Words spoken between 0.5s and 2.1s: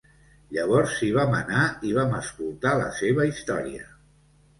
Llavors hi vam anar i